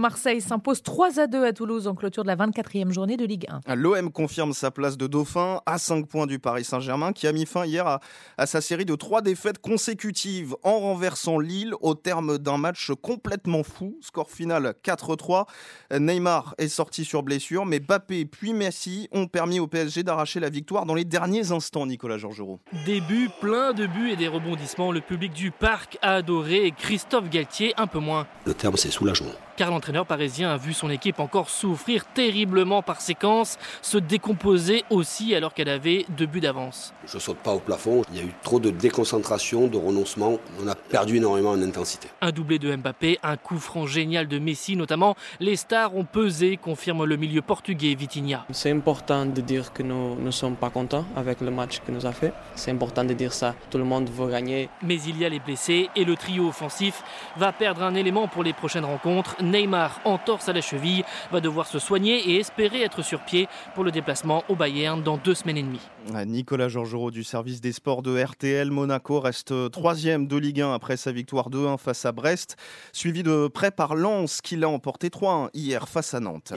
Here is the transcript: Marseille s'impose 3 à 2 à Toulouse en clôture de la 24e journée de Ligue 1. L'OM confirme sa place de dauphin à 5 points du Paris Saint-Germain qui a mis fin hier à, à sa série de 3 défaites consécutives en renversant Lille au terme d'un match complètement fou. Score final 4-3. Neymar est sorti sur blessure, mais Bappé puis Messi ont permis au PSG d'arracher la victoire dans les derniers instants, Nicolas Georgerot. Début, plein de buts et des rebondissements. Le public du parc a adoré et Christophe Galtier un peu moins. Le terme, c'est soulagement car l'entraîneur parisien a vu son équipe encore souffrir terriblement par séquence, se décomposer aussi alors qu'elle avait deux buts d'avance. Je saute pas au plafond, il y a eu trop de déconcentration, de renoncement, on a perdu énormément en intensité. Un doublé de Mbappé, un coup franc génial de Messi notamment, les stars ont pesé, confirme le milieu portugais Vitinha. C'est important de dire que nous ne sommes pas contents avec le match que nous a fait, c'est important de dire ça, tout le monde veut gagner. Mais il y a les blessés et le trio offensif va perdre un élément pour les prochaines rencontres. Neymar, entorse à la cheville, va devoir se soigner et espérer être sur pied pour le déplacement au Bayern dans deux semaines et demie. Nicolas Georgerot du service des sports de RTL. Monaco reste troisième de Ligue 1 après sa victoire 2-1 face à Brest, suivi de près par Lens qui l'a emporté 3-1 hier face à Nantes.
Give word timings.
Marseille 0.00 0.40
s'impose 0.40 0.82
3 0.82 1.20
à 1.20 1.26
2 1.26 1.44
à 1.44 1.52
Toulouse 1.52 1.86
en 1.86 1.94
clôture 1.94 2.22
de 2.22 2.28
la 2.28 2.36
24e 2.36 2.90
journée 2.90 3.18
de 3.18 3.26
Ligue 3.26 3.46
1. 3.66 3.74
L'OM 3.74 4.10
confirme 4.10 4.54
sa 4.54 4.70
place 4.70 4.96
de 4.96 5.06
dauphin 5.06 5.60
à 5.66 5.76
5 5.76 6.06
points 6.08 6.26
du 6.26 6.38
Paris 6.38 6.64
Saint-Germain 6.64 7.12
qui 7.12 7.26
a 7.26 7.32
mis 7.32 7.44
fin 7.44 7.66
hier 7.66 7.86
à, 7.86 8.00
à 8.38 8.46
sa 8.46 8.62
série 8.62 8.86
de 8.86 8.94
3 8.94 9.20
défaites 9.20 9.58
consécutives 9.58 10.56
en 10.62 10.78
renversant 10.78 11.38
Lille 11.38 11.74
au 11.82 11.94
terme 11.94 12.38
d'un 12.38 12.56
match 12.56 12.90
complètement 13.02 13.62
fou. 13.62 13.98
Score 14.00 14.30
final 14.30 14.74
4-3. 14.82 15.44
Neymar 15.98 16.54
est 16.56 16.68
sorti 16.68 17.04
sur 17.04 17.22
blessure, 17.22 17.66
mais 17.66 17.78
Bappé 17.78 18.24
puis 18.24 18.54
Messi 18.54 19.06
ont 19.12 19.26
permis 19.26 19.60
au 19.60 19.66
PSG 19.66 20.02
d'arracher 20.02 20.40
la 20.40 20.48
victoire 20.48 20.86
dans 20.86 20.94
les 20.94 21.04
derniers 21.04 21.52
instants, 21.52 21.84
Nicolas 21.84 22.16
Georgerot. 22.16 22.58
Début, 22.86 23.28
plein 23.42 23.74
de 23.74 23.86
buts 23.86 24.10
et 24.10 24.16
des 24.16 24.28
rebondissements. 24.28 24.92
Le 24.92 25.02
public 25.02 25.34
du 25.34 25.50
parc 25.50 25.98
a 26.00 26.14
adoré 26.14 26.64
et 26.64 26.70
Christophe 26.70 27.28
Galtier 27.28 27.74
un 27.76 27.86
peu 27.86 27.98
moins. 27.98 28.26
Le 28.46 28.54
terme, 28.54 28.78
c'est 28.78 28.90
soulagement 28.90 29.32
car 29.60 29.70
l'entraîneur 29.70 30.06
parisien 30.06 30.50
a 30.50 30.56
vu 30.56 30.72
son 30.72 30.88
équipe 30.88 31.20
encore 31.20 31.50
souffrir 31.50 32.06
terriblement 32.06 32.80
par 32.80 33.02
séquence, 33.02 33.58
se 33.82 33.98
décomposer 33.98 34.84
aussi 34.88 35.34
alors 35.34 35.52
qu'elle 35.52 35.68
avait 35.68 36.06
deux 36.16 36.24
buts 36.24 36.40
d'avance. 36.40 36.94
Je 37.06 37.18
saute 37.18 37.36
pas 37.36 37.52
au 37.52 37.58
plafond, 37.58 38.00
il 38.10 38.16
y 38.16 38.22
a 38.22 38.24
eu 38.24 38.32
trop 38.42 38.58
de 38.58 38.70
déconcentration, 38.70 39.66
de 39.66 39.76
renoncement, 39.76 40.38
on 40.64 40.66
a 40.66 40.74
perdu 40.74 41.18
énormément 41.18 41.50
en 41.50 41.60
intensité. 41.60 42.08
Un 42.22 42.32
doublé 42.32 42.58
de 42.58 42.74
Mbappé, 42.74 43.18
un 43.22 43.36
coup 43.36 43.58
franc 43.58 43.86
génial 43.86 44.28
de 44.28 44.38
Messi 44.38 44.76
notamment, 44.76 45.14
les 45.40 45.56
stars 45.56 45.94
ont 45.94 46.06
pesé, 46.06 46.56
confirme 46.56 47.04
le 47.04 47.18
milieu 47.18 47.42
portugais 47.42 47.94
Vitinha. 47.94 48.46
C'est 48.52 48.70
important 48.70 49.26
de 49.26 49.42
dire 49.42 49.74
que 49.74 49.82
nous 49.82 50.14
ne 50.18 50.30
sommes 50.30 50.56
pas 50.56 50.70
contents 50.70 51.04
avec 51.16 51.42
le 51.42 51.50
match 51.50 51.80
que 51.86 51.92
nous 51.92 52.06
a 52.06 52.12
fait, 52.12 52.32
c'est 52.54 52.70
important 52.70 53.04
de 53.04 53.12
dire 53.12 53.34
ça, 53.34 53.54
tout 53.68 53.76
le 53.76 53.84
monde 53.84 54.08
veut 54.08 54.30
gagner. 54.30 54.70
Mais 54.82 54.98
il 55.02 55.18
y 55.18 55.26
a 55.26 55.28
les 55.28 55.38
blessés 55.38 55.90
et 55.94 56.06
le 56.06 56.16
trio 56.16 56.48
offensif 56.48 57.02
va 57.36 57.52
perdre 57.52 57.82
un 57.82 57.94
élément 57.94 58.26
pour 58.26 58.42
les 58.42 58.54
prochaines 58.54 58.86
rencontres. 58.86 59.36
Neymar, 59.50 60.00
entorse 60.04 60.48
à 60.48 60.52
la 60.52 60.60
cheville, 60.60 61.04
va 61.30 61.40
devoir 61.40 61.66
se 61.66 61.78
soigner 61.78 62.30
et 62.30 62.36
espérer 62.36 62.82
être 62.82 63.02
sur 63.02 63.20
pied 63.20 63.48
pour 63.74 63.84
le 63.84 63.90
déplacement 63.90 64.44
au 64.48 64.56
Bayern 64.56 65.02
dans 65.02 65.16
deux 65.16 65.34
semaines 65.34 65.58
et 65.58 65.62
demie. 65.62 65.80
Nicolas 66.26 66.68
Georgerot 66.68 67.10
du 67.10 67.24
service 67.24 67.60
des 67.60 67.72
sports 67.72 68.02
de 68.02 68.20
RTL. 68.20 68.70
Monaco 68.70 69.20
reste 69.20 69.70
troisième 69.70 70.26
de 70.26 70.36
Ligue 70.36 70.60
1 70.60 70.72
après 70.72 70.96
sa 70.96 71.12
victoire 71.12 71.50
2-1 71.50 71.78
face 71.78 72.04
à 72.04 72.12
Brest, 72.12 72.56
suivi 72.92 73.22
de 73.22 73.48
près 73.48 73.70
par 73.70 73.94
Lens 73.94 74.40
qui 74.40 74.56
l'a 74.56 74.68
emporté 74.68 75.08
3-1 75.08 75.50
hier 75.54 75.88
face 75.88 76.14
à 76.14 76.20
Nantes. 76.20 76.48